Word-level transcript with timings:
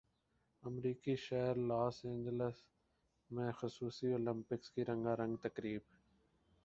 امریکی 0.63 1.15
شہر 1.15 1.55
Los 1.69 1.99
Angeles 2.05 2.63
میں 3.29 3.51
خصوصی 3.51 4.11
اولمپکس 4.11 4.71
کی 4.71 4.85
رنگا 4.85 5.15
رنگ 5.15 5.35
تقریب 5.41 5.81